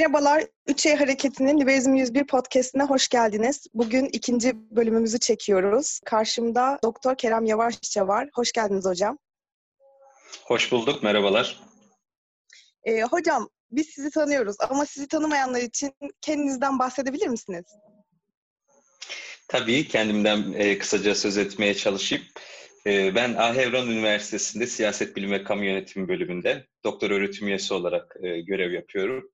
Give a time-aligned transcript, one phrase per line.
[0.00, 3.66] Merhabalar, 3E Hareketi'nin Liberizm 101 podcastine hoş geldiniz.
[3.74, 6.00] Bugün ikinci bölümümüzü çekiyoruz.
[6.04, 8.28] Karşımda Doktor Kerem Yavaşça var.
[8.34, 9.18] Hoş geldiniz hocam.
[10.44, 11.60] Hoş bulduk, merhabalar.
[12.84, 17.64] Ee, hocam, biz sizi tanıyoruz ama sizi tanımayanlar için kendinizden bahsedebilir misiniz?
[19.48, 22.24] Tabii, kendimden e, kısaca söz etmeye çalışayım.
[22.86, 28.40] E, ben Ahevran Üniversitesi'nde Siyaset Bilimi ve Kamu Yönetimi bölümünde doktor öğretim üyesi olarak e,
[28.40, 29.30] görev yapıyorum.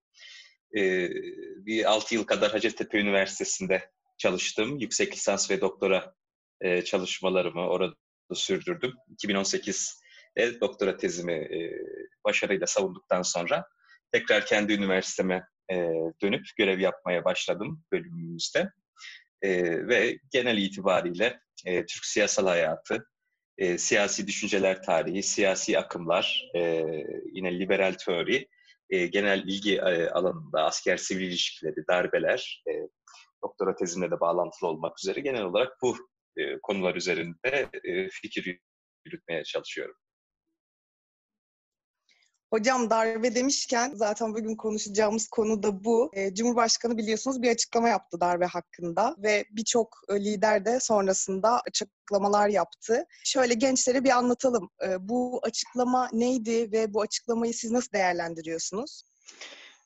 [0.76, 1.10] E,
[1.66, 4.78] bir 6 yıl kadar Hacettepe Üniversitesi'nde çalıştım.
[4.78, 6.14] Yüksek lisans ve doktora
[6.60, 7.94] e, çalışmalarımı orada
[8.34, 8.92] sürdürdüm.
[9.24, 11.72] 2018'de doktora tezimi e,
[12.24, 13.66] başarıyla savunduktan sonra
[14.12, 15.74] tekrar kendi üniversiteme e,
[16.22, 18.70] dönüp görev yapmaya başladım bölümümüzde.
[19.88, 23.06] Ve genel itibariyle Türk siyasal hayatı,
[23.76, 26.50] siyasi düşünceler tarihi, siyasi akımlar,
[27.32, 28.48] yine liberal teori
[28.90, 32.72] e, genel ilgi e, alanında asker sivil ilişkileri, darbeler, e,
[33.42, 35.96] doktora tezimle de bağlantılı olmak üzere genel olarak bu
[36.36, 38.58] e, konular üzerinde e, fikir
[39.06, 39.96] yürütmeye çalışıyorum.
[42.50, 46.10] Hocam darbe demişken zaten bugün konuşacağımız konu da bu.
[46.14, 52.48] E, Cumhurbaşkanı biliyorsunuz bir açıklama yaptı darbe hakkında ve birçok e, lider de sonrasında açıklamalar
[52.48, 53.04] yaptı.
[53.24, 54.70] Şöyle gençlere bir anlatalım.
[54.86, 59.02] E, bu açıklama neydi ve bu açıklamayı siz nasıl değerlendiriyorsunuz?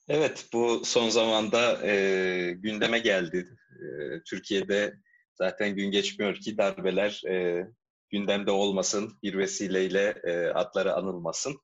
[0.08, 3.48] Evet, bu son zamanda e, gündeme geldi.
[3.70, 3.86] E,
[4.27, 4.94] Türkiye'de
[5.34, 7.66] zaten gün geçmiyor ki darbeler e,
[8.11, 11.61] gündemde olmasın, bir vesileyle e, adları anılmasın.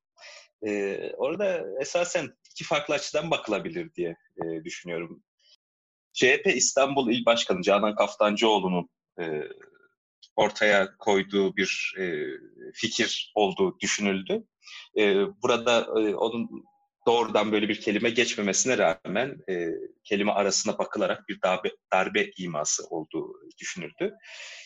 [0.67, 5.23] E, orada esasen iki farklı açıdan bakılabilir diye e, düşünüyorum.
[6.13, 8.89] CHP İstanbul İl Başkanı Canan Kaftancıoğlu'nun
[9.21, 9.25] e,
[10.37, 12.05] ortaya koyduğu bir e,
[12.75, 14.45] fikir olduğu düşünüldü.
[14.99, 16.65] E, burada e, onun
[17.07, 19.69] doğrudan böyle bir kelime geçmemesine rağmen e,
[20.05, 24.15] kelime arasına bakılarak bir darbe, darbe iması olduğu düşünüldü.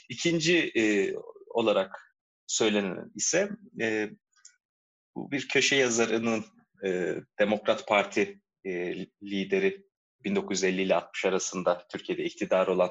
[0.09, 1.15] İkinci e,
[1.51, 2.17] olarak
[2.47, 4.11] söylenen ise e,
[5.21, 6.45] bu bir köşe yazarının
[6.85, 9.85] e, Demokrat Parti e, lideri
[10.25, 12.91] 1950 ile 60 arasında Türkiye'de iktidar olan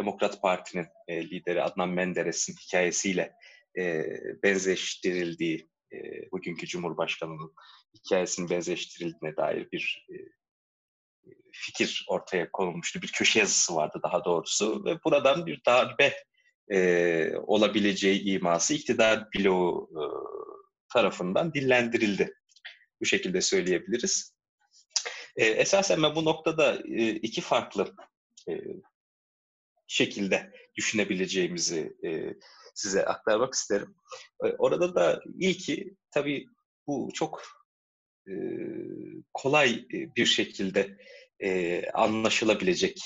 [0.00, 3.32] Demokrat Parti'nin e, lideri Adnan Menderes'in hikayesiyle
[3.78, 4.04] e,
[4.42, 5.98] benzeştirildiği e,
[6.32, 7.54] bugünkü Cumhurbaşkanı'nın
[7.94, 10.14] hikayesinin benzeştirildiğine dair bir e,
[11.52, 13.02] fikir ortaya konulmuştu.
[13.02, 16.14] Bir köşe yazısı vardı daha doğrusu ve buradan bir darbe
[16.72, 20.02] e, olabileceği iması iktidar bloğu e,
[20.92, 22.34] tarafından dillendirildi.
[23.00, 24.34] Bu şekilde söyleyebiliriz.
[25.36, 27.94] E, esasen ben bu noktada e, iki farklı
[28.48, 28.52] e,
[29.86, 32.34] şekilde düşünebileceğimizi e,
[32.74, 33.94] size aktarmak isterim.
[34.44, 36.46] E, orada da ilki tabii
[36.86, 37.42] bu çok
[38.28, 38.32] e,
[39.34, 40.98] kolay bir şekilde
[41.42, 42.98] e, anlaşılabilecek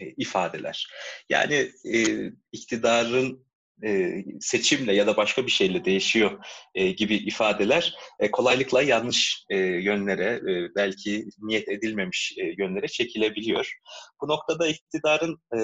[0.00, 0.88] e, ifadeler.
[1.28, 3.46] Yani e, iktidarın
[3.84, 9.56] e, seçimle ya da başka bir şeyle değişiyor e, gibi ifadeler e, kolaylıkla yanlış e,
[9.58, 13.72] yönlere, e, belki niyet edilmemiş e, yönlere çekilebiliyor.
[14.22, 15.58] Bu noktada iktidarın, e,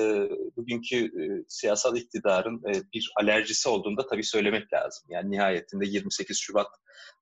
[0.56, 5.04] bugünkü e, siyasal iktidarın e, bir alerjisi olduğunu da tabii söylemek lazım.
[5.08, 6.68] Yani nihayetinde 28 Şubat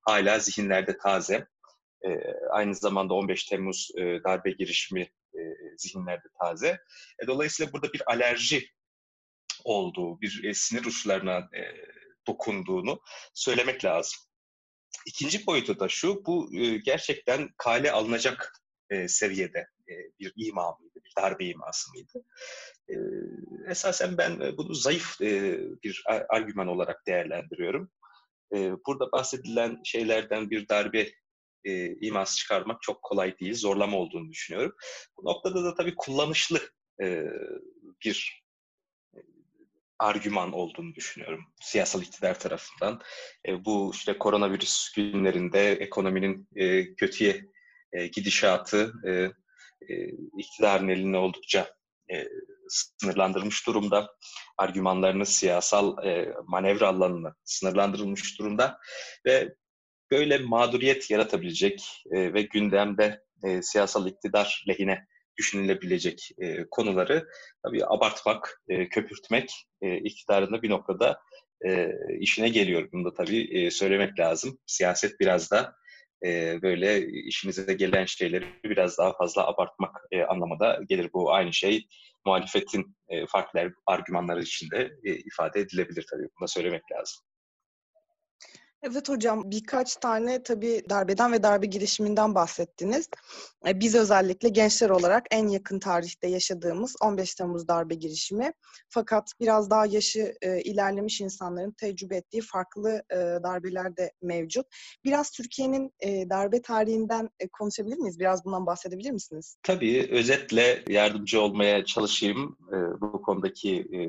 [0.01, 1.47] hala zihinlerde taze.
[2.07, 2.09] E,
[2.51, 5.01] aynı zamanda 15 Temmuz e, darbe girişimi
[5.35, 5.41] e,
[5.77, 6.79] zihinlerde taze.
[7.23, 8.69] E, dolayısıyla burada bir alerji
[9.65, 11.63] olduğu, bir e, sinir uçlarına e,
[12.27, 13.01] dokunduğunu
[13.35, 14.19] söylemek lazım.
[15.07, 18.53] İkinci boyutu da şu, bu e, gerçekten kale alınacak
[19.07, 19.67] seviyede
[20.21, 22.25] bir ima mıydı, bir darbe iması mıydı?
[23.71, 25.21] Esasen ben bunu zayıf
[25.85, 27.91] bir argüman olarak değerlendiriyorum.
[28.87, 31.13] Burada bahsedilen şeylerden bir darbe
[32.01, 34.75] iması çıkarmak çok kolay değil, zorlama olduğunu düşünüyorum.
[35.17, 36.61] Bu noktada da tabii kullanışlı
[38.05, 38.43] bir
[39.99, 43.01] argüman olduğunu düşünüyorum siyasal iktidar tarafından.
[43.49, 47.45] E, bu işte koronavirüs günlerinde ekonominin e, kötüye
[47.93, 49.11] e, gidişatı e,
[49.89, 50.09] e,
[50.39, 51.75] iktidarın elini oldukça
[52.13, 52.29] e,
[52.69, 54.11] sınırlandırmış durumda.
[54.59, 58.79] Argümanlarını siyasal e, manevra alanını sınırlandırılmış durumda
[59.27, 59.55] ve
[60.11, 65.07] böyle mağduriyet yaratabilecek e, ve gündemde e, siyasal iktidar lehine
[65.39, 67.29] düşünülebilecek e, konuları
[67.63, 69.51] tabii abartmak, e, köpürtmek
[69.83, 71.21] e, iktidarında bir noktada
[71.67, 71.91] e,
[72.21, 72.89] işine geliyor.
[72.93, 74.59] Bunu da tabii e, söylemek lazım.
[74.67, 75.75] Siyaset biraz da
[76.25, 81.11] e, böyle işinize gelen şeyleri biraz daha fazla abartmak e, anlamında gelir.
[81.15, 81.87] Bu aynı şey
[82.27, 86.23] muhalefetin e, farklı argümanları içinde e, ifade edilebilir tabii.
[86.23, 87.28] Bunu da söylemek lazım.
[88.83, 93.09] Evet hocam birkaç tane tabii darbeden ve darbe girişiminden bahsettiniz.
[93.69, 98.53] E, biz özellikle gençler olarak en yakın tarihte yaşadığımız 15 Temmuz darbe girişimi.
[98.89, 104.67] Fakat biraz daha yaşı e, ilerlemiş insanların tecrübe ettiği farklı e, darbeler de mevcut.
[105.05, 108.19] Biraz Türkiye'nin e, darbe tarihinden e, konuşabilir miyiz?
[108.19, 109.57] Biraz bundan bahsedebilir misiniz?
[109.63, 112.57] Tabii özetle yardımcı olmaya çalışayım.
[112.73, 114.01] E, bu konudaki e,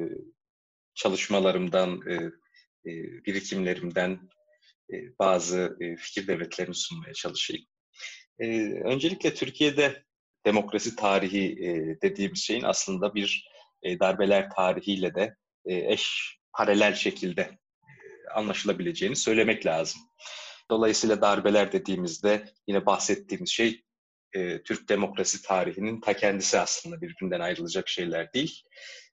[0.93, 2.13] çalışmalarımdan, e,
[2.89, 2.91] e,
[3.25, 4.19] birikimlerimden
[5.19, 7.65] bazı e, fikir devletlerini sunmaya çalışayım.
[8.39, 10.03] E, öncelikle Türkiye'de
[10.45, 11.57] demokrasi tarihi
[12.01, 13.49] dediğimiz şeyin aslında bir
[13.85, 17.57] darbeler tarihiyle de eş paralel şekilde
[18.35, 20.01] anlaşılabileceğini söylemek lazım.
[20.71, 23.83] Dolayısıyla darbeler dediğimizde yine bahsettiğimiz şey
[24.65, 28.63] Türk demokrasi tarihinin ta kendisi aslında birbirinden ayrılacak şeyler değil.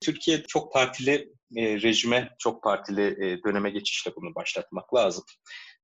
[0.03, 5.23] Türkiye çok partili rejime, çok partili döneme geçişle bunu başlatmak lazım.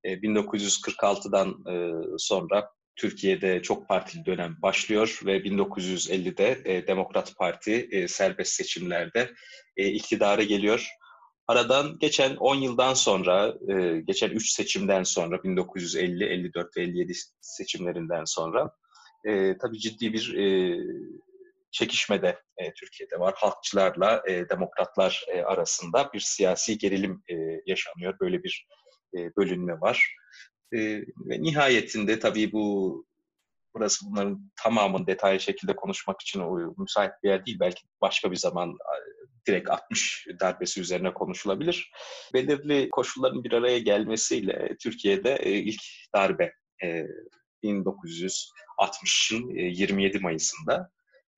[0.04, 8.52] 1946'dan e, e, sonra Türkiye'de çok partili dönem başlıyor ve 1950'de e, Demokrat Parti serbest
[8.52, 9.32] seçimlerde
[9.76, 10.88] iktidara geliyor.
[11.46, 13.54] Aradan geçen 10 yıldan sonra,
[14.06, 18.70] geçen 3 seçimden sonra, 1950, 54 ve 57 seçimlerinden sonra
[19.60, 20.34] tabii ciddi bir
[21.74, 22.38] çekişme de
[22.80, 23.34] Türkiye'de var.
[23.36, 27.22] Halkçılarla demokratlar arasında bir siyasi gerilim
[27.66, 28.16] yaşanıyor.
[28.20, 28.66] Böyle bir
[29.16, 30.16] e, bölünme var.
[30.72, 33.06] E, ve nihayetinde tabii bu
[33.74, 36.42] burası bunların tamamını detaylı şekilde konuşmak için
[36.78, 37.60] müsait bir yer değil.
[37.60, 38.76] Belki başka bir zaman
[39.46, 41.90] direkt 60 darbesi üzerine konuşulabilir.
[42.34, 45.82] Belirli koşulların bir araya gelmesiyle Türkiye'de e, ilk
[46.14, 46.52] darbe
[47.64, 50.90] 1960'ın 27 Mayıs'ında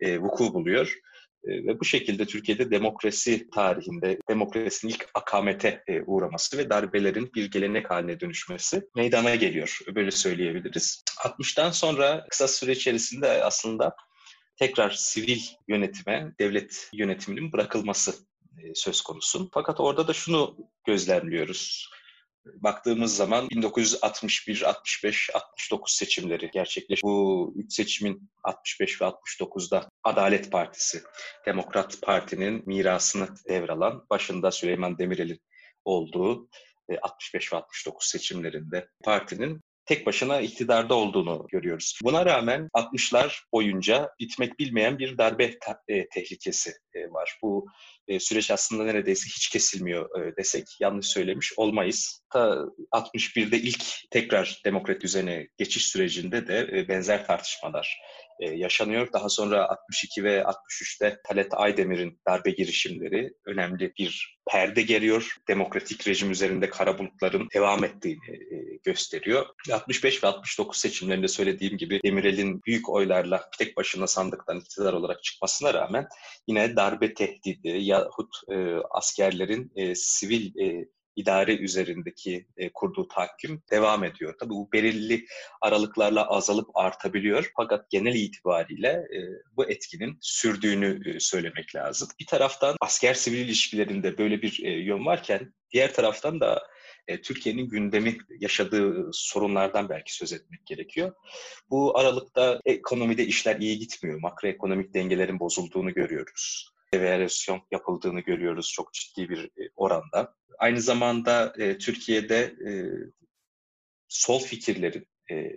[0.02, 1.00] vuku buluyor.
[1.46, 7.50] Ee, ve bu şekilde Türkiye'de demokrasi tarihinde demokrasinin ilk akamete e, uğraması ve darbelerin bir
[7.50, 9.78] gelenek haline dönüşmesi meydana geliyor.
[9.94, 11.02] Böyle söyleyebiliriz.
[11.24, 13.96] 60'tan sonra kısa süre içerisinde aslında
[14.56, 18.14] tekrar sivil yönetime, devlet yönetiminin bırakılması
[18.58, 19.50] e, söz konusu.
[19.54, 20.56] Fakat orada da şunu
[20.86, 21.90] gözlemliyoruz
[22.54, 27.02] baktığımız zaman 1961, 65, 69 seçimleri gerçekleşti.
[27.06, 31.02] Bu üç seçimin 65 ve 69'da Adalet Partisi,
[31.46, 35.40] Demokrat Parti'nin mirasını devralan, başında Süleyman Demirel'in
[35.84, 36.48] olduğu
[37.02, 41.98] 65 ve 69 seçimlerinde partinin tek başına iktidarda olduğunu görüyoruz.
[42.04, 46.72] Buna rağmen 60'lar boyunca bitmek bilmeyen bir darbe te- tehlikesi
[47.10, 47.38] var.
[47.42, 47.66] Bu
[48.08, 52.22] e, süreç aslında neredeyse hiç kesilmiyor e, desek yanlış söylemiş olmayız.
[52.32, 57.98] Ta 61'de ilk tekrar demokrat düzene geçiş sürecinde de e, benzer tartışmalar
[58.40, 59.12] e, yaşanıyor.
[59.12, 65.36] Daha sonra 62 ve 63'te Talat Aydemir'in darbe girişimleri önemli bir perde geliyor.
[65.48, 69.46] Demokratik rejim üzerinde kara bulutların devam ettiğini e, gösteriyor.
[69.72, 75.74] 65 ve 69 seçimlerinde söylediğim gibi Demirel'in büyük oylarla tek başına sandıktan iktidar olarak çıkmasına
[75.74, 76.06] rağmen
[76.46, 80.52] yine darbe tehdidi yahut e, askerlerin e, sivil
[81.16, 84.34] idare üzerindeki e, kurduğu tahakküm devam ediyor.
[84.40, 85.26] Tabii bu belirli
[85.60, 87.52] aralıklarla azalıp artabiliyor.
[87.56, 89.18] Fakat genel itibariyle e,
[89.56, 92.08] bu etkinin sürdüğünü e, söylemek lazım.
[92.20, 96.62] Bir taraftan asker-sivil ilişkilerinde böyle bir e, yön varken diğer taraftan da
[97.08, 101.12] e, Türkiye'nin gündemi yaşadığı sorunlardan belki söz etmek gerekiyor.
[101.70, 104.20] Bu aralıkta ekonomide işler iyi gitmiyor.
[104.20, 106.75] Makroekonomik dengelerin bozulduğunu görüyoruz.
[106.94, 110.34] Devalüasyon yapıldığını görüyoruz çok ciddi bir e, oranda.
[110.58, 112.70] Aynı zamanda e, Türkiye'de e,
[114.08, 115.50] sol fikirlerin e,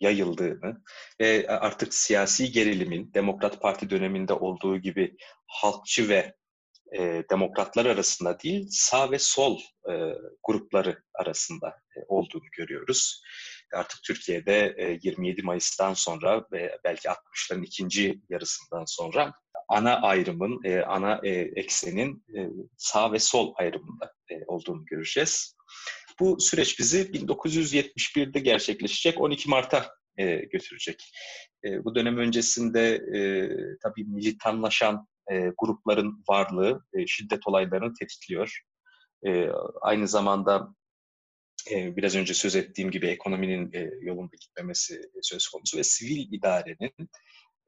[0.00, 0.82] yayıldığını
[1.20, 6.34] ve artık siyasi gerilimin Demokrat Parti döneminde olduğu gibi halkçı ve
[6.98, 9.60] e, demokratlar arasında değil sağ ve sol
[9.90, 9.92] e,
[10.42, 13.22] grupları arasında e, olduğunu görüyoruz.
[13.74, 19.32] Artık Türkiye'de e, 27 Mayıs'tan sonra ve belki 60'ların ikinci yarısından sonra
[19.70, 25.56] ana ayrımın, e, ana e, eksenin e, sağ ve sol ayrımında e, olduğunu göreceğiz.
[26.20, 31.12] Bu süreç bizi 1971'de gerçekleşecek 12 Mart'a e, götürecek.
[31.64, 33.20] E, bu dönem öncesinde e,
[33.82, 38.60] tabii militanlaşan e, grupların varlığı e, şiddet olaylarını tetikliyor.
[39.26, 39.48] E,
[39.80, 40.74] aynı zamanda
[41.70, 47.10] e, biraz önce söz ettiğim gibi ekonominin e, yolunda gitmemesi söz konusu ve sivil idarenin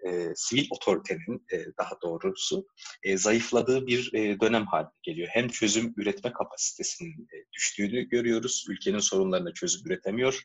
[0.06, 2.66] e, sivil otoritenin e, daha doğrusu
[3.02, 5.28] e, zayıfladığı bir e, dönem haline geliyor.
[5.30, 8.64] Hem çözüm üretme kapasitesinin e, düştüğünü görüyoruz.
[8.68, 10.42] Ülkenin sorunlarına çözüm üretemiyor.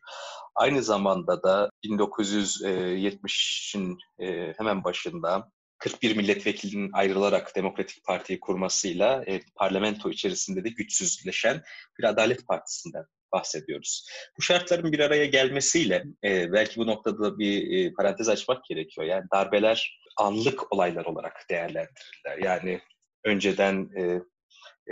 [0.56, 10.10] Aynı zamanda da 1970'in e, hemen başında 41 milletvekilinin ayrılarak Demokratik Parti'yi kurmasıyla e, parlamento
[10.10, 11.64] içerisinde de güçsüzleşen
[12.00, 14.08] bir Adalet Partisi'nden bahsediyoruz.
[14.38, 19.08] Bu şartların bir araya gelmesiyle e, belki bu noktada bir e, parantez açmak gerekiyor.
[19.08, 22.38] Yani darbeler anlık olaylar olarak değerlendirirler.
[22.44, 22.82] Yani
[23.26, 24.22] önceden e,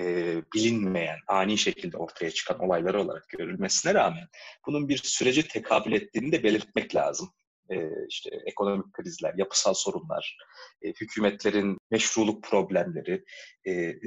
[0.01, 4.27] e, bilinmeyen, ani şekilde ortaya çıkan olaylar olarak görülmesine rağmen
[4.67, 7.29] bunun bir sürece tekabül ettiğini de belirtmek lazım.
[7.69, 10.37] E, işte ekonomik krizler, yapısal sorunlar,
[10.83, 13.23] hükümetlerin meşruluk problemleri,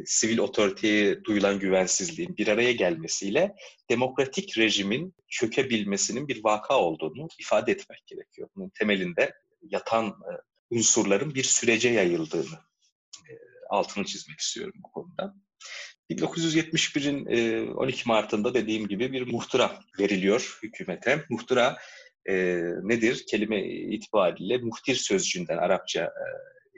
[0.07, 3.55] sivil otoriteye duyulan güvensizliğin bir araya gelmesiyle
[3.91, 8.49] demokratik rejimin çökebilmesinin bir vaka olduğunu ifade etmek gerekiyor.
[8.57, 10.15] Bunun temelinde yatan
[10.71, 12.59] unsurların bir sürece yayıldığını
[13.69, 15.35] altını çizmek istiyorum bu konuda.
[16.11, 21.25] 1971'in 12 e, Mart'ında dediğim gibi bir muhtıra veriliyor hükümete.
[21.31, 21.79] Muhtıra
[22.29, 22.35] e,
[22.83, 23.25] nedir?
[23.31, 26.25] Kelime itibariyle muhtir sözcüğünden Arapça e,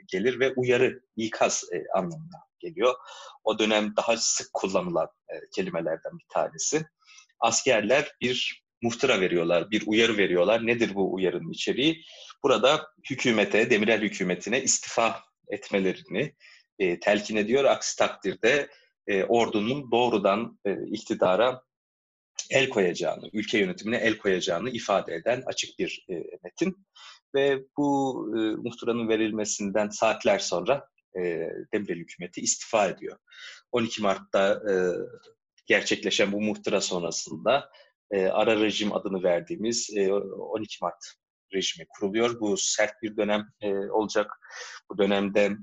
[0.09, 2.95] gelir ve uyarı, ikaz e, anlamına geliyor.
[3.45, 6.87] O dönem daha sık kullanılan e, kelimelerden bir tanesi.
[7.41, 10.67] Askerler bir muhtıra veriyorlar, bir uyarı veriyorlar.
[10.67, 12.05] Nedir bu uyarının içeriği?
[12.43, 16.35] Burada hükümete, Demirel hükümetine istifa etmelerini
[16.79, 17.65] e, telkin ediyor.
[17.65, 18.69] Aksi takdirde
[19.07, 21.63] e, ordunun doğrudan e, iktidara
[22.51, 26.15] el koyacağını, ülke yönetimine el koyacağını ifade eden açık bir e,
[26.45, 26.87] metin.
[27.35, 31.21] Ve bu e, muhtıranın verilmesinden saatler sonra e,
[31.75, 33.19] Demirel hükümeti istifa ediyor.
[33.73, 34.75] 12 Mart'ta e,
[35.67, 37.71] gerçekleşen bu muhtıra sonrasında
[38.11, 41.15] e, ara rejim adını verdiğimiz e, 12 Mart
[41.55, 42.41] rejimi kuruluyor.
[42.41, 44.33] Bu sert bir dönem e, olacak.
[44.91, 45.57] Bu dönemde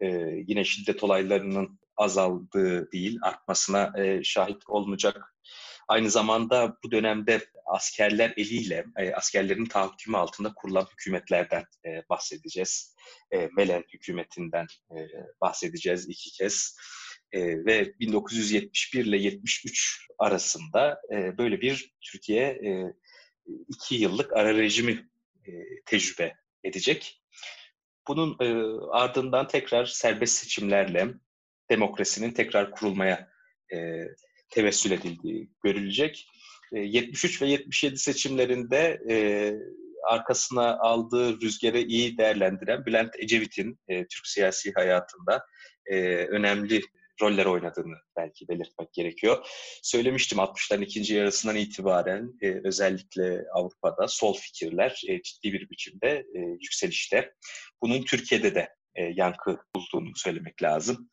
[0.00, 0.06] e,
[0.46, 5.34] yine şiddet olaylarının azaldığı değil, artmasına e, şahit olunacak.
[5.88, 12.94] Aynı zamanda bu dönemde askerler eliyle, e, askerlerin tahakkümü altında kurulan hükümetlerden e, bahsedeceğiz.
[13.30, 14.66] E, Melen hükümetinden
[15.40, 16.76] bahsedeceğiz iki kez.
[17.34, 22.60] Ve 1971 ile 73 arasında böyle bir Türkiye
[23.68, 25.08] iki yıllık ara rejimi
[25.86, 27.22] tecrübe edecek.
[28.08, 28.36] Bunun
[28.92, 31.08] ardından tekrar serbest seçimlerle
[31.70, 33.28] demokrasinin tekrar kurulmaya
[33.72, 34.04] e,
[34.50, 36.28] tevessül edildiği görülecek.
[36.72, 39.16] E, 73 ve 77 seçimlerinde e,
[40.08, 45.46] arkasına aldığı rüzgarı iyi değerlendiren Bülent Ecevit'in e, Türk siyasi hayatında
[45.86, 46.82] e, önemli
[47.22, 49.46] roller oynadığını belki belirtmek gerekiyor.
[49.82, 56.38] Söylemiştim 60'ların ikinci yarısından itibaren e, özellikle Avrupa'da sol fikirler e, ciddi bir biçimde e,
[56.38, 57.34] yükselişte.
[57.82, 61.10] Bunun Türkiye'de de e, yankı bulduğunu söylemek lazım.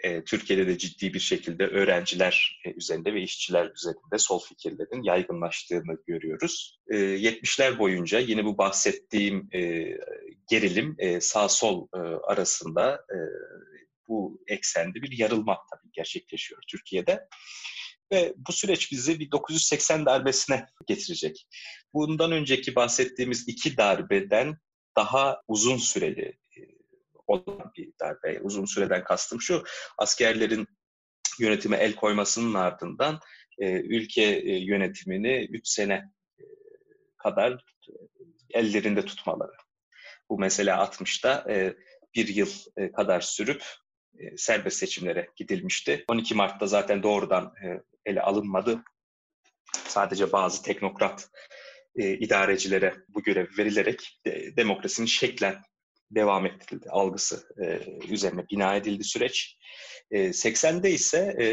[0.00, 5.98] E, Türkiye'de de ciddi bir şekilde öğrenciler e, üzerinde ve işçiler üzerinde sol fikirlerin yaygınlaştığını
[6.06, 6.78] görüyoruz.
[6.90, 9.92] E, 70'ler boyunca yine bu bahsettiğim e,
[10.50, 13.18] gerilim e, sağ-sol e, arasında e,
[14.08, 17.28] bu eksende bir yarılma tabii gerçekleşiyor Türkiye'de.
[18.12, 21.46] Ve bu süreç bizi 1980 darbesine getirecek.
[21.94, 24.56] Bundan önceki bahsettiğimiz iki darbeden
[24.96, 26.45] daha uzun süreli e,
[27.26, 28.40] olan bir darbe.
[28.40, 29.64] Uzun süreden kastım şu,
[29.98, 30.66] askerlerin
[31.40, 33.20] yönetime el koymasının ardından
[33.58, 36.44] e, ülke e, yönetimini 3 sene e,
[37.16, 37.92] kadar e,
[38.50, 39.56] ellerinde tutmaları.
[40.30, 41.76] Bu mesele 60'ta e,
[42.14, 42.50] bir yıl
[42.96, 43.62] kadar sürüp
[44.18, 46.04] e, serbest seçimlere gidilmişti.
[46.08, 48.84] 12 Mart'ta zaten doğrudan e, ele alınmadı.
[49.88, 51.30] Sadece bazı teknokrat
[51.96, 55.62] e, idarecilere bu görev verilerek de, demokrasinin şeklen
[56.10, 59.58] devam ettirildi algısı e, üzerine bina edildi süreç.
[60.10, 61.46] E, 80'de ise e,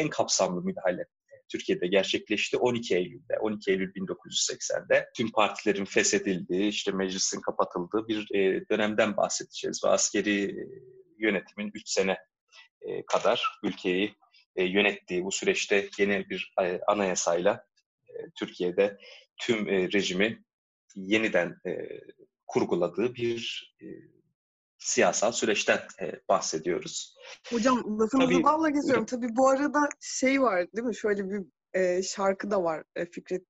[0.00, 1.04] en kapsamlı müdahale
[1.48, 3.38] Türkiye'de gerçekleşti 12 Eylül'de.
[3.40, 10.66] 12 Eylül 1980'de tüm partilerin feshedildiği, işte meclisin kapatıldığı bir e, dönemden bahsedeceğiz ve askeri
[11.18, 12.16] yönetimin 3 sene
[12.82, 14.14] e, kadar ülkeyi
[14.56, 17.64] e, yönettiği bu süreçte yeni bir e, anayasayla
[18.38, 18.98] Türkiye'de
[19.38, 20.44] tüm rejimi
[20.94, 21.56] yeniden
[22.50, 23.74] kurguladığı bir
[24.78, 25.80] siyasal süreçten
[26.28, 27.16] bahsediyoruz.
[27.50, 29.06] Hocam lafınızı balla kesiyorum.
[29.06, 30.96] Tabii bu arada şey var değil mi?
[30.96, 33.44] Şöyle bir şarkı da var Fikret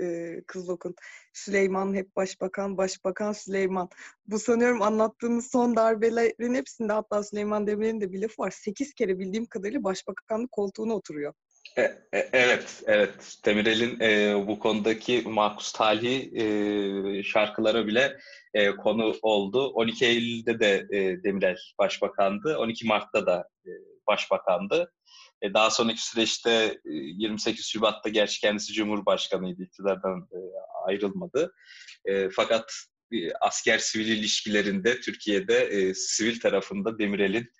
[0.00, 0.94] e, Kızılok'un.
[1.32, 3.88] Süleyman hep başbakan, başbakan Süleyman.
[4.26, 8.50] Bu sanıyorum anlattığınız son darbelerin hepsinde hatta Süleyman Demirel'in de bir lafı var.
[8.50, 11.34] Sekiz kere bildiğim kadarıyla başbakanlık koltuğuna oturuyor.
[11.76, 13.38] E, e, evet, evet.
[13.44, 18.18] Demirel'in e, bu konudaki makus tali e, şarkılara bile
[18.54, 19.66] e, konu oldu.
[19.66, 22.58] 12 Eylül'de de e, Demirel başbakandı.
[22.58, 23.70] 12 Mart'ta da e,
[24.06, 24.92] başbakandı.
[25.42, 30.38] E, daha sonraki süreçte 28 e, Şubat'ta gerçi kendisi Cumhurbaşkanıydı, iktidardan e,
[30.86, 31.52] ayrılmadı.
[32.32, 32.72] Fakat
[33.40, 37.50] asker sivil ilişkilerinde Türkiye'de sivil tarafında Demirel'in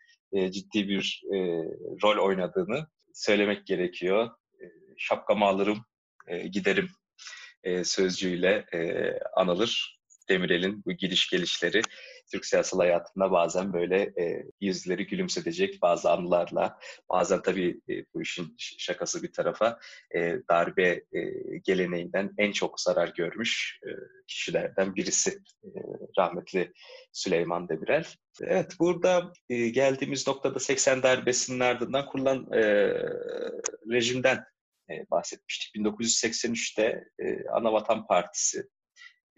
[0.50, 1.22] ciddi bir
[2.02, 2.86] rol oynadığını
[3.20, 4.30] söylemek gerekiyor.
[4.96, 5.84] şapkamı alırım,
[6.26, 6.90] e, giderim
[7.62, 10.00] e, sözcüğüyle e, anılır.
[10.28, 11.82] Demirel'in bu gidiş gelişleri
[12.32, 16.78] Türk siyasal hayatında bazen böyle e, yüzleri gülümsetecek bazı anılarla,
[17.10, 19.78] bazen tabii e, bu işin şakası bir tarafa
[20.14, 21.20] e, darbe e,
[21.64, 23.90] geleneğinden en çok zarar görmüş e,
[24.26, 25.30] kişilerden birisi
[25.64, 25.70] e,
[26.18, 26.72] rahmetli
[27.12, 28.06] Süleyman Demirel.
[28.42, 32.62] Evet burada e, geldiğimiz noktada 80 darbesinin ardından kurulan e,
[33.90, 34.44] rejimden
[34.90, 35.74] e, bahsetmiştik.
[35.74, 38.68] 1983'te e, Anavatan Partisi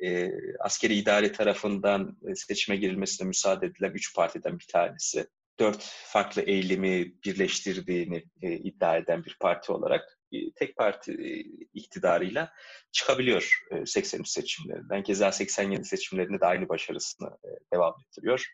[0.05, 0.31] e,
[0.61, 5.27] askeri idare tarafından e, seçime girilmesine müsaade edilen üç partiden bir tanesi.
[5.61, 11.31] Dört farklı eğilimi birleştirdiğini e, iddia eden bir parti olarak e, tek parti e,
[11.75, 12.53] iktidarıyla
[12.93, 15.03] çıkabiliyor e, 83 seçimlerinden.
[15.03, 18.47] Keza 87 seçimlerinde de aynı başarısını e, devam ettiriyor.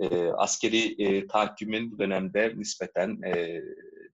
[0.00, 3.62] E, askeri e, tahakkümün bu dönemde nispeten e,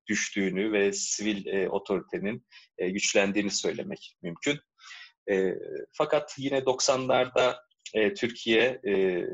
[0.07, 2.47] düştüğünü ve sivil e, otoritenin
[2.79, 4.59] e, güçlendiğini söylemek mümkün.
[5.31, 5.55] E,
[5.93, 7.57] fakat yine 90'larda
[7.95, 9.25] e, Türkiye e,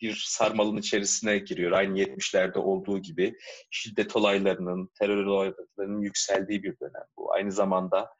[0.00, 1.72] bir sarmalın içerisine giriyor.
[1.72, 3.34] Aynı 70'lerde olduğu gibi
[3.70, 7.32] şiddet olaylarının, terör olaylarının yükseldiği bir dönem bu.
[7.32, 8.10] Aynı zamanda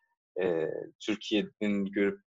[0.42, 0.66] e,
[1.00, 2.20] Türkiye'nin görüp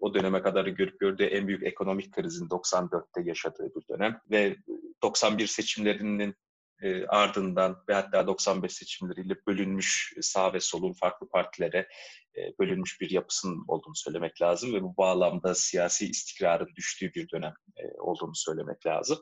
[0.00, 4.56] o döneme kadar görüp gördüğü en büyük ekonomik krizin 94'te yaşadığı bir dönem ve
[5.02, 6.34] 91 seçimlerinin
[6.82, 11.88] e, ardından ve hatta 95 seçimleriyle bölünmüş sağ ve solun farklı partilere
[12.36, 17.54] e, bölünmüş bir yapısının olduğunu söylemek lazım ve bu bağlamda siyasi istikrarın düştüğü bir dönem
[17.76, 19.18] e, olduğunu söylemek lazım.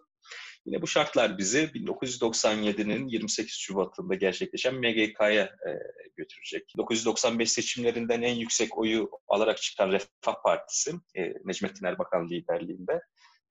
[0.67, 5.71] Yine bu şartlar bizi 1997'nin 28 Şubat'ında gerçekleşen MGK'ya e,
[6.17, 6.73] götürecek.
[6.75, 13.01] 1995 seçimlerinden en yüksek oyu alarak çıkan Refah Partisi, e, Necmettin Erbakan liderliğinde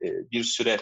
[0.03, 0.77] e, bir süre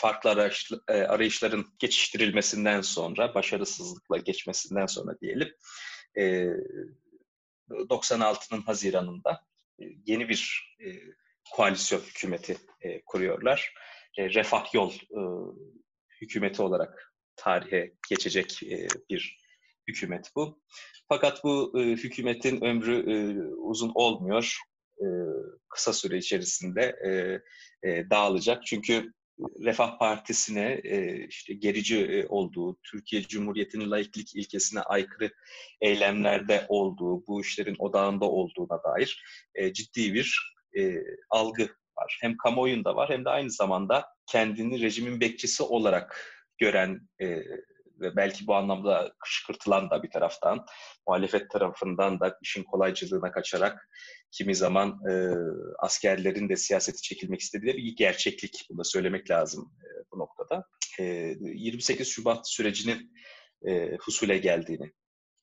[0.00, 0.52] farklı
[0.88, 5.54] arayışların geçiştirilmesinden sonra, başarısızlıkla geçmesinden sonra diyelim,
[7.70, 9.44] 96'nın Haziran'ında
[10.06, 10.74] yeni bir
[11.52, 12.56] koalisyon hükümeti
[13.06, 13.74] kuruyorlar.
[14.18, 14.92] Refah Yol
[16.20, 18.60] hükümeti olarak tarihe geçecek
[19.10, 19.38] bir
[19.88, 20.62] hükümet bu.
[21.08, 24.58] Fakat bu hükümetin ömrü uzun olmuyor.
[25.68, 26.96] Kısa süre içerisinde
[27.84, 28.66] dağılacak.
[28.66, 29.12] Çünkü
[29.64, 35.30] Refah Partisi'ne e, işte gerici e, olduğu, Türkiye Cumhuriyeti'nin laiklik ilkesine aykırı
[35.80, 39.22] eylemlerde olduğu, bu işlerin odağında olduğuna dair
[39.54, 40.58] e, ciddi bir
[41.30, 41.62] algı
[41.98, 42.18] var.
[42.20, 46.24] Hem kamuoyunda var hem de aynı zamanda kendini rejimin bekçisi olarak
[46.58, 47.00] gören
[48.00, 50.66] ve belki bu anlamda kışkırtılan da bir taraftan,
[51.06, 53.88] muhalefet tarafından da işin kolaycılığına kaçarak
[54.30, 55.12] kimi zaman e,
[55.78, 58.66] askerlerin de siyaseti çekilmek istediği bir gerçeklik.
[58.70, 60.64] Bunu da söylemek lazım e, bu noktada.
[61.00, 61.04] E,
[61.40, 63.12] 28 Şubat sürecinin
[63.66, 64.92] e, husule geldiğini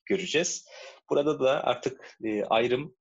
[0.06, 0.66] göreceğiz.
[1.10, 2.96] Burada da artık e, ayrım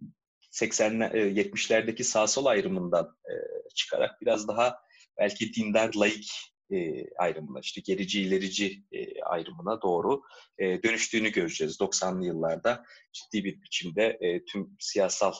[0.51, 3.33] 80 e, 70'lerdeki sağ sol ayrımından e,
[3.75, 4.79] çıkarak biraz daha
[5.17, 10.21] belki dindar laik e, ayrımına, işte gerici ilerici e, ayrımına doğru
[10.57, 11.79] e, dönüştüğünü göreceğiz.
[11.79, 15.33] 90'lı yıllarda ciddi bir biçimde e, tüm siyasal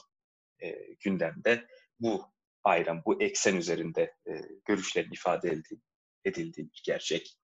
[0.64, 1.68] e, gündemde
[2.00, 2.26] bu
[2.64, 4.32] ayrım, bu eksen üzerinde e,
[4.66, 5.82] görüşlerin ifade edildiği,
[6.26, 7.38] edildiği bir gerçek.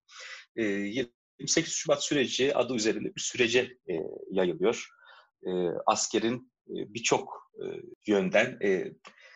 [0.55, 3.93] E, 28 Şubat süreci adı üzerinde bir sürece e,
[4.31, 4.87] yayılıyor.
[5.45, 5.49] E,
[5.85, 7.65] askerin e, birçok e,
[8.07, 8.93] yönden e,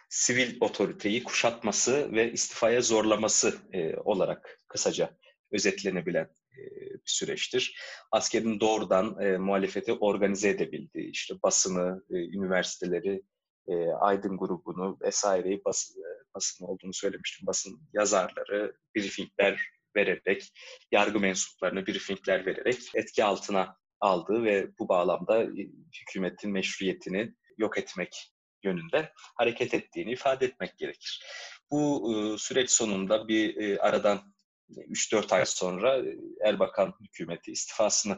[0.10, 5.18] sivil otoriteyi kuşatması ve istifaya zorlaması e, olarak kısaca
[5.52, 6.62] özetlenebilen e,
[6.94, 7.80] bir süreçtir.
[8.12, 13.22] Askerin doğrudan e, muhalefeti organize edebildiği, işte basını, e, üniversiteleri,
[13.68, 17.48] e, Aydın grubunu vesaireyi basın, e, basın olduğunu söylemiştim.
[17.48, 20.54] Basın yazarları briefingler vererek,
[20.92, 25.70] yargı mensuplarına briefingler vererek etki altına aldığı ve bu bağlamda e,
[26.02, 28.35] hükümetin meşruiyetini yok etmek
[28.66, 31.26] yönünde hareket ettiğini ifade etmek gerekir.
[31.72, 34.34] Bu e, süreç sonunda bir e, aradan
[34.70, 38.18] 3-4 ay sonra e, Erbakan hükümeti istifasını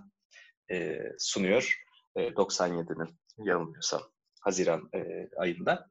[1.17, 1.77] sunuyor.
[2.15, 4.01] E, 97'nin yanılmıyorsam
[4.41, 4.89] Haziran
[5.37, 5.89] ayında.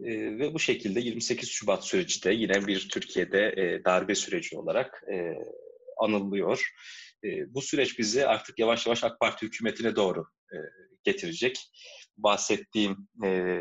[0.00, 5.34] Ve bu şekilde 28 Şubat süreci de yine bir Türkiye'de darbe süreci olarak e,
[5.98, 6.72] anılıyor.
[7.24, 10.56] E, bu süreç bizi artık yavaş yavaş AK Parti hükümetine doğru e,
[11.04, 11.70] getirecek.
[12.16, 13.60] Bahsettiğim e,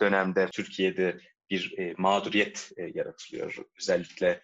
[0.00, 1.18] dönemde Türkiye'de
[1.50, 3.56] bir e, mağduriyet e, yaratılıyor.
[3.80, 4.42] Özellikle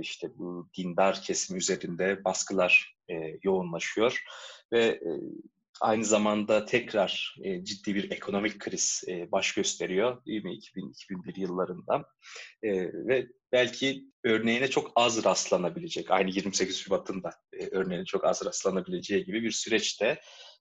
[0.00, 2.96] işte bu dindar kesim üzerinde baskılar
[3.42, 4.22] yoğunlaşıyor
[4.72, 5.00] ve
[5.80, 12.04] aynı zamanda tekrar e, ciddi bir ekonomik kriz e, baş gösteriyor değil mi 2000-2001 yıllarında
[12.62, 12.70] e,
[13.06, 19.24] ve belki örneğine çok az rastlanabilecek aynı 28 Şubat'ın da e, örneğine çok az rastlanabileceği
[19.24, 20.20] gibi bir süreçte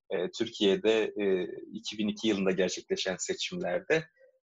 [0.10, 4.04] e, Türkiye'de e, 2002 yılında gerçekleşen seçimlerde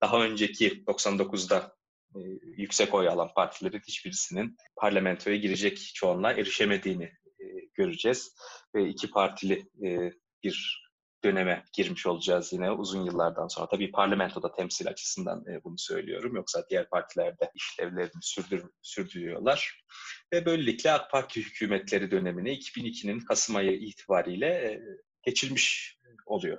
[0.03, 1.77] daha önceki 99'da
[2.15, 2.21] e,
[2.57, 7.05] yüksek oy alan partilerin hiçbirisinin parlamentoya girecek çoğunluğa erişemediğini
[7.41, 7.45] e,
[7.75, 8.35] göreceğiz.
[8.75, 10.89] Ve iki partili e, bir
[11.25, 13.69] döneme girmiş olacağız yine uzun yıllardan sonra.
[13.69, 16.37] Tabii parlamentoda temsil açısından e, bunu söylüyorum.
[16.37, 19.85] Yoksa diğer partilerde işlevlerini sürdür, sürdürüyorlar.
[20.33, 24.81] Ve böylelikle AK Parti hükümetleri dönemini 2002'nin Kasım ayı itibariyle e,
[25.23, 26.59] geçirmiş oluyor.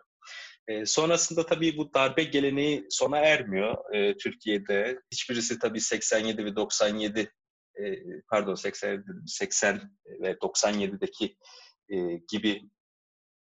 [0.67, 3.77] E, sonrasında tabii bu darbe geleneği sona ermiyor
[4.19, 4.99] Türkiye'de.
[5.11, 7.31] Hiçbirisi tabii 87 ve 97
[7.79, 11.37] e, pardon 80, 80 ve 97'deki
[11.89, 11.97] e,
[12.31, 12.61] gibi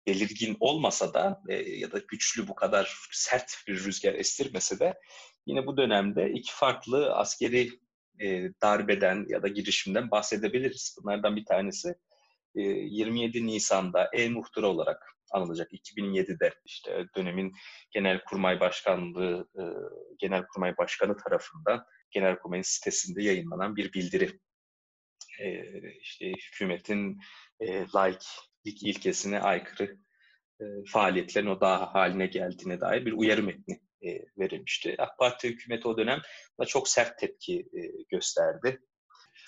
[0.09, 4.99] belirgin olmasa da e, ya da güçlü bu kadar sert bir rüzgar estirmese de
[5.45, 7.69] yine bu dönemde iki farklı askeri
[8.21, 10.95] e, darbeden ya da girişimden bahsedebiliriz.
[11.01, 11.95] Bunlardan bir tanesi
[12.55, 15.71] e, 27 Nisan'da e-muhtıra olarak anılacak.
[15.71, 17.53] 2007'de işte dönemin
[17.91, 19.63] Genelkurmay Başkanlığı, e,
[20.17, 24.39] Genelkurmay Başkanı tarafından Genelkurmay'ın sitesinde yayınlanan bir bildiri.
[25.39, 25.63] E,
[25.99, 27.19] işte hükümetin
[27.59, 27.85] e,
[28.65, 29.97] laiklik ilkesine aykırı
[30.61, 34.95] e, faaliyetlerin o daha haline geldiğine dair bir uyarı metni e, verilmişti.
[34.97, 36.21] AK Parti hükümeti o dönem
[36.57, 38.81] buna çok sert tepki e, gösterdi.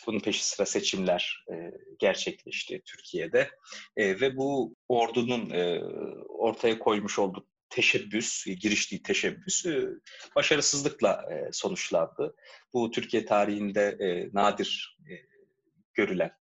[0.08, 3.50] Bunun peşi sıra seçimler e, gerçekleşti Türkiye'de
[3.98, 5.80] e, ve bu ordunun e,
[6.28, 9.88] ortaya koymuş olduğu teşebbüs, giriştiği teşebbüs e,
[10.36, 12.36] başarısızlıkla e, sonuçlandı.
[12.74, 14.98] Bu Türkiye tarihinde e, nadir
[15.94, 16.41] görülen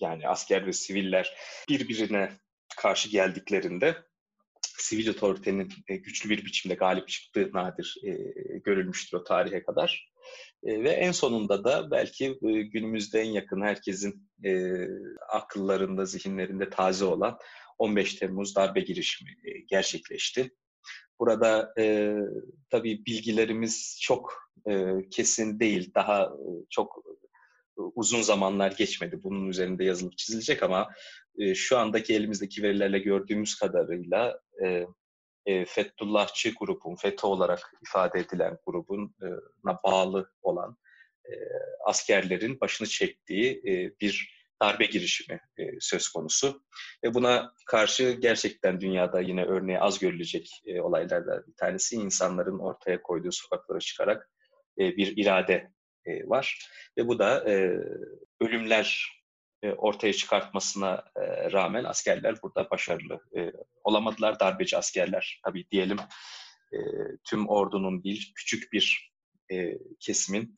[0.00, 1.36] yani asker ve siviller
[1.68, 2.32] birbirine
[2.76, 3.96] karşı geldiklerinde
[4.78, 8.12] sivil otoritenin e, güçlü bir biçimde galip çıktığı nadir e,
[8.58, 10.12] görülmüştür o tarihe kadar.
[10.64, 12.38] E, ve en sonunda da belki
[12.72, 14.28] günümüzde en yakın herkesin
[15.28, 17.38] akıllarında, zihinlerinde taze olan
[17.78, 19.30] 15 Temmuz darbe girişimi
[19.66, 20.50] gerçekleşti.
[21.20, 22.14] Burada e,
[22.70, 26.32] tabii bilgilerimiz çok e, kesin değil, daha
[26.70, 27.04] çok
[27.94, 29.22] uzun zamanlar geçmedi.
[29.22, 30.88] Bunun üzerinde yazılıp çizilecek ama
[31.38, 34.86] e, şu andaki elimizdeki verilerle gördüğümüz kadarıyla e,
[35.46, 39.26] e, Fethullahçı grubun, FETÖ olarak ifade edilen grubun e,
[39.84, 40.76] bağlı olan
[41.24, 41.32] e,
[41.84, 46.62] askerlerin başını çektiği e, bir darbe girişimi e, söz konusu.
[47.04, 53.02] Ve buna karşı gerçekten dünyada yine örneği az görülecek e, olaylardan bir tanesi insanların ortaya
[53.02, 54.30] koyduğu sokaklara çıkarak
[54.78, 55.72] e, bir irade
[56.08, 56.68] e, var.
[56.98, 57.78] Ve bu da e,
[58.40, 59.18] ölümler
[59.62, 63.52] e, ortaya çıkartmasına e, rağmen askerler burada başarılı e,
[63.84, 64.40] olamadılar.
[64.40, 65.98] Darbeci askerler tabii diyelim
[66.72, 66.78] e,
[67.24, 69.12] tüm ordunun değil küçük bir
[69.52, 70.56] e, kesimin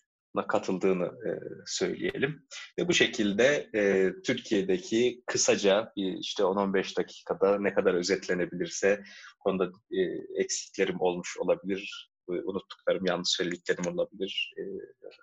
[0.49, 1.31] katıldığını e,
[1.67, 2.47] söyleyelim.
[2.79, 9.03] Ve bu şekilde e, Türkiye'deki kısaca işte 10-15 dakikada ne kadar özetlenebilirse
[9.41, 10.01] konuda e,
[10.43, 14.55] eksiklerim olmuş olabilir unuttuklarım, yanlış söylediklerim olabilir.
[14.59, 14.63] E,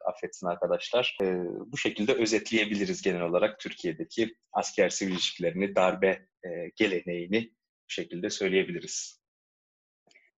[0.09, 1.17] affetsin arkadaşlar.
[1.21, 1.25] E,
[1.65, 7.51] bu şekilde özetleyebiliriz genel olarak Türkiye'deki asker sivil ilişkilerini, darbe e, geleneğini
[7.89, 9.27] bu şekilde söyleyebiliriz.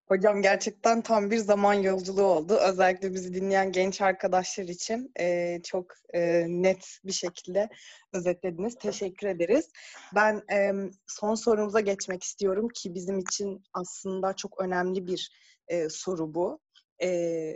[0.09, 2.53] Hocam gerçekten tam bir zaman yolculuğu oldu.
[2.53, 7.69] Özellikle bizi dinleyen genç arkadaşlar için e, çok e, net bir şekilde
[8.13, 8.75] özetlediniz.
[8.75, 9.69] Teşekkür ederiz.
[10.15, 10.71] Ben e,
[11.07, 15.31] son sorumuza geçmek istiyorum ki bizim için aslında çok önemli bir
[15.69, 16.59] e, soru bu.
[17.01, 17.55] E,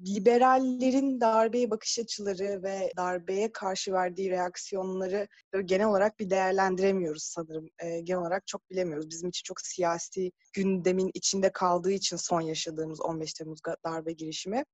[0.00, 5.28] liberallerin darbeye bakış açıları ve darbeye karşı verdiği reaksiyonları
[5.64, 7.68] genel olarak bir değerlendiremiyoruz sanırım.
[7.78, 9.10] E, genel olarak çok bilemiyoruz.
[9.10, 14.64] Bizim için çok siyasi gündemin içinde kaldığı için son yaşadığımız 15 Temmuz darbe girişimi.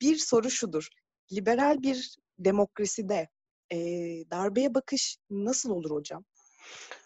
[0.00, 0.88] Bir soru şudur.
[1.32, 3.28] Liberal bir demokraside
[3.72, 3.78] e,
[4.30, 6.24] darbeye bakış nasıl olur hocam?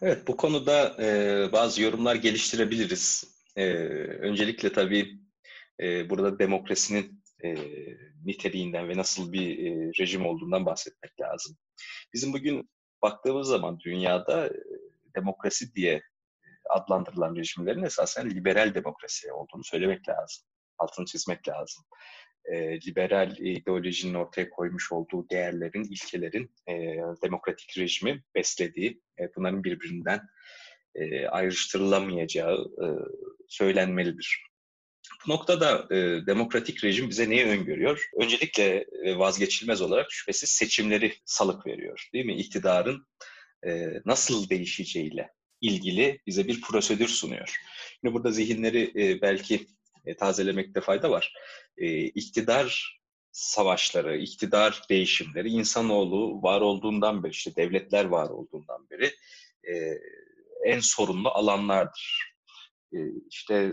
[0.03, 3.38] Evet, bu konuda e, bazı yorumlar geliştirebiliriz.
[3.59, 3.65] E,
[4.21, 5.19] öncelikle tabii
[5.81, 7.55] e, burada demokrasinin e,
[8.25, 11.57] niteliğinden ve nasıl bir e, rejim olduğundan bahsetmek lazım.
[12.15, 12.71] Bizim bugün
[13.03, 14.53] baktığımız zaman dünyada e,
[15.17, 16.03] demokrasi diye
[16.71, 20.47] adlandırılan rejimlerin esasen liberal demokrasi olduğunu söylemek lazım.
[20.79, 21.85] Altını çizmek lazım.
[22.45, 26.75] E, liberal ideolojinin ortaya koymuş olduğu değerlerin, ilkelerin e,
[27.23, 30.21] demokratik rejimi beslediği, e, bunların birbirinden
[30.95, 32.87] e, ayrıştırılamayacağı e,
[33.49, 34.43] söylenmelidir.
[35.27, 38.09] Bu noktada e, demokratik rejim bize neyi öngörüyor?
[38.21, 42.09] Öncelikle e, vazgeçilmez olarak şüphesiz seçimleri salık veriyor.
[42.13, 42.37] Değil mi?
[42.37, 43.07] İktidarın
[43.67, 47.57] e, nasıl değişeceğiyle ilgili bize bir prosedür sunuyor.
[48.01, 49.67] Şimdi burada zihinleri e, belki
[50.07, 51.33] e, tazelemekte fayda var.
[51.77, 52.99] E, iktidar
[53.33, 59.15] savaşları, iktidar değişimleri insanoğlu var olduğundan beri, işte devletler var olduğundan beri
[59.69, 59.99] e,
[60.65, 62.35] en sorunlu alanlardır.
[62.93, 62.99] E,
[63.31, 63.73] işte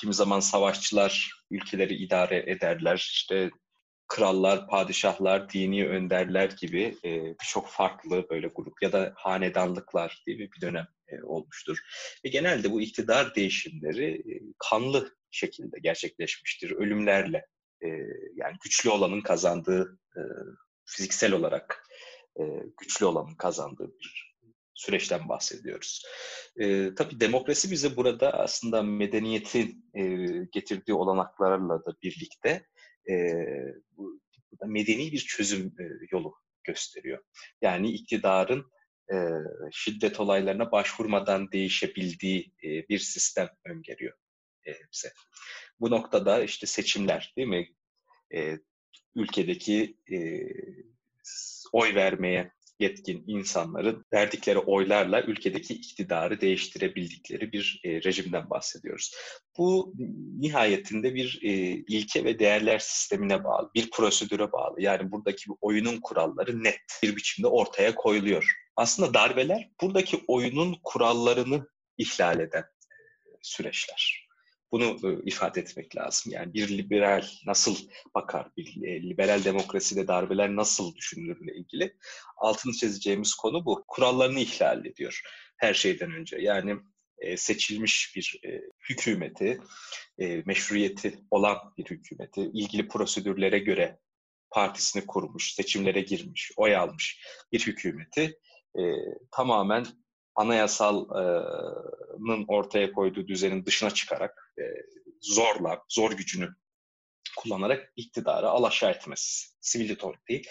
[0.00, 2.96] kimi zaman savaşçılar ülkeleri idare ederler.
[2.96, 3.50] İşte
[4.10, 10.60] krallar, padişahlar, dini önderler gibi e, birçok farklı böyle grup ya da hanedanlıklar diye bir
[10.60, 11.78] dönem e, olmuştur.
[12.24, 16.70] Ve genelde bu iktidar değişimleri e, kanlı şekilde gerçekleşmiştir.
[16.70, 17.46] Ölümlerle,
[17.84, 17.88] e,
[18.34, 19.98] yani güçlü olanın kazandığı,
[20.84, 21.84] fiziksel olarak
[22.80, 24.29] güçlü olanın kazandığı bir
[24.74, 26.02] süreçten bahsediyoruz.
[26.56, 30.02] E, tabii demokrasi bize burada aslında medeniyetin e,
[30.52, 32.66] getirdiği olanaklarla da birlikte
[33.10, 33.14] e,
[33.96, 34.20] bu,
[34.66, 37.24] medeni bir çözüm e, yolu gösteriyor.
[37.62, 38.72] Yani iktidarın
[39.12, 39.16] e,
[39.72, 44.16] şiddet olaylarına başvurmadan değişebildiği e, bir sistem öngörüyor
[44.66, 45.12] e, bize.
[45.80, 47.68] Bu noktada işte seçimler değil mi?
[48.34, 48.58] E,
[49.14, 50.16] ülkedeki e,
[51.72, 59.14] oy vermeye yetkin insanların verdikleri oylarla ülkedeki iktidarı değiştirebildikleri bir e, rejimden bahsediyoruz.
[59.58, 59.94] Bu
[60.38, 61.50] nihayetinde bir e,
[61.88, 64.82] ilke ve değerler sistemine bağlı, bir prosedüre bağlı.
[64.82, 68.52] Yani buradaki oyunun kuralları net bir biçimde ortaya koyuluyor.
[68.76, 74.29] Aslında darbeler buradaki oyunun kurallarını ihlal eden e, süreçler.
[74.72, 76.32] Bunu e, ifade etmek lazım.
[76.32, 77.76] Yani bir liberal nasıl
[78.14, 81.96] bakar, bir e, liberal demokraside darbeler nasıl düşünülürle ilgili
[82.36, 83.84] altını çizeceğimiz konu bu.
[83.88, 85.20] Kurallarını ihlal ediyor
[85.56, 86.36] her şeyden önce.
[86.40, 86.76] Yani
[87.18, 88.40] e, seçilmiş bir
[88.90, 89.60] hükümeti,
[90.18, 93.98] meşruiyeti olan bir hükümeti, ilgili prosedürlere göre
[94.50, 98.38] partisini kurmuş, seçimlere girmiş, oy almış bir hükümeti
[99.30, 99.86] tamamen
[100.34, 104.64] anayasalın ortaya koyduğu düzenin dışına çıkarak e,
[105.20, 106.48] zorla, zor gücünü
[107.38, 110.42] kullanarak iktidarı alaşağı etmesi, sivil otoriteyi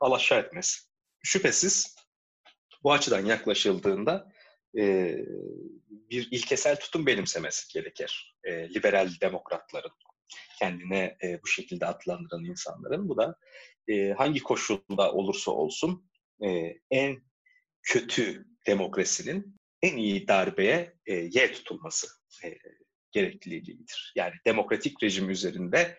[0.00, 0.80] alaşağı etmesi.
[1.22, 1.96] Şüphesiz
[2.82, 4.32] bu açıdan yaklaşıldığında
[4.78, 5.16] e,
[6.10, 8.36] bir ilkesel tutum benimsemesi gerekir.
[8.44, 9.92] E, liberal demokratların,
[10.58, 13.08] kendine e, bu şekilde adlandıran insanların.
[13.08, 13.36] Bu da
[13.88, 16.10] e, hangi koşulda olursa olsun
[16.44, 16.48] e,
[16.90, 17.22] en
[17.82, 22.06] kötü demokrasinin en iyi darbeye e, yer tutulması
[22.44, 22.48] e,
[23.12, 24.12] gerekliliğidir.
[24.16, 25.98] Yani demokratik rejim üzerinde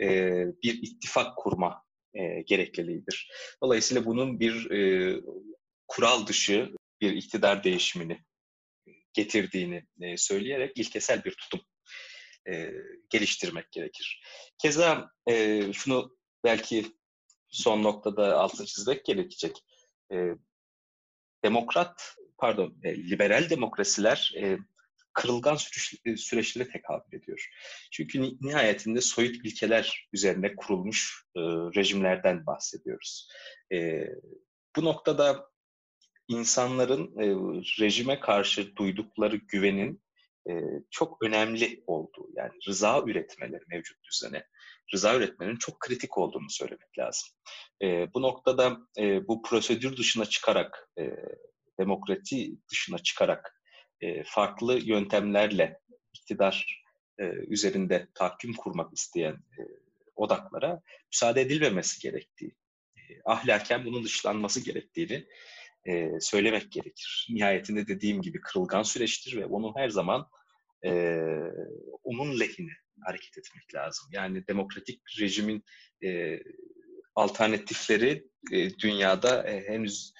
[0.00, 0.30] e,
[0.62, 1.82] bir ittifak kurma
[2.14, 3.30] e, gerekliliğidir.
[3.62, 5.20] Dolayısıyla bunun bir e,
[5.88, 8.24] kural dışı bir iktidar değişimini
[9.12, 11.60] getirdiğini e, söyleyerek ilkesel bir tutum
[12.48, 12.72] e,
[13.10, 14.22] geliştirmek gerekir.
[14.58, 16.86] Keza e, şunu belki
[17.48, 19.64] son noktada altını çizmek gerekecek.
[20.12, 20.16] E,
[21.44, 24.58] demokrat, pardon, e, liberal demokrasiler e,
[25.12, 27.48] kırılgan süreç, süreçlere tekabül ediyor.
[27.92, 33.28] Çünkü nihayetinde soyut ilkeler üzerine kurulmuş e, rejimlerden bahsediyoruz.
[33.72, 34.06] E,
[34.76, 35.50] bu noktada
[36.28, 37.26] insanların e,
[37.80, 40.02] rejime karşı duydukları güvenin
[40.50, 40.52] e,
[40.90, 44.46] çok önemli olduğu, yani rıza üretmeleri mevcut düzene,
[44.94, 47.28] rıza üretmenin çok kritik olduğunu söylemek lazım.
[47.82, 51.02] E, bu noktada e, bu prosedür dışına çıkarak, e,
[51.80, 53.59] demokrati dışına çıkarak
[54.00, 55.80] e, farklı yöntemlerle
[56.12, 56.84] iktidar
[57.18, 59.60] e, üzerinde tahkim kurmak isteyen e,
[60.16, 60.82] odaklara
[61.12, 62.54] müsaade edilmemesi gerektiği,
[63.24, 65.26] ahlaken bunun dışlanması gerektiğini
[66.20, 67.28] söylemek gerekir.
[67.30, 70.28] Nihayetinde dediğim gibi kırılgan süreçtir ve onu her zaman
[70.84, 70.90] e,
[72.04, 72.72] onun lehine
[73.04, 74.08] hareket etmek lazım.
[74.12, 75.64] Yani demokratik rejimin
[77.14, 78.24] alternatifleri
[78.82, 80.12] dünyada henüz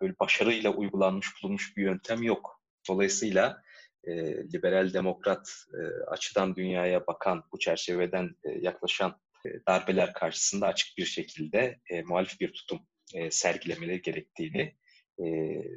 [0.00, 2.55] böyle başarıyla uygulanmış bulunmuş bir yöntem yok.
[2.88, 3.62] Dolayısıyla
[4.04, 10.98] e, liberal demokrat e, açıdan dünyaya bakan, bu çerçeveden e, yaklaşan e, darbeler karşısında açık
[10.98, 12.80] bir şekilde e, muhalif bir tutum
[13.14, 14.74] e, sergilemeleri gerektiğini
[15.18, 15.24] e,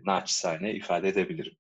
[0.06, 1.54] naçizane ifade edebilirim.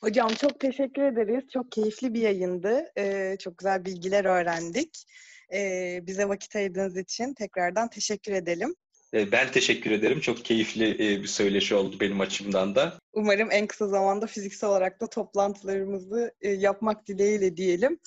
[0.00, 1.44] Hocam çok teşekkür ederiz.
[1.52, 2.92] Çok keyifli bir yayındı.
[2.98, 5.04] Ee, çok güzel bilgiler öğrendik.
[5.52, 8.74] Ee, bize vakit ayırdığınız için tekrardan teşekkür edelim.
[9.14, 10.20] Ee, ben teşekkür ederim.
[10.20, 12.98] Çok keyifli e, bir söyleşi oldu benim açımdan da.
[13.12, 17.98] Umarım en kısa zamanda fiziksel olarak da toplantılarımızı e, yapmak dileğiyle diyelim.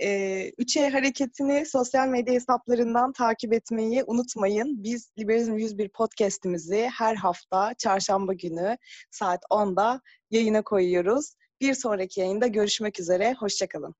[0.00, 4.82] 3E hareketini sosyal medya hesaplarından takip etmeyi unutmayın.
[4.82, 8.76] Biz Liberalizm 101 podcast'imizi her hafta çarşamba günü
[9.10, 11.34] saat 10'da yayına koyuyoruz.
[11.60, 13.34] Bir sonraki yayında görüşmek üzere.
[13.38, 13.94] Hoşçakalın.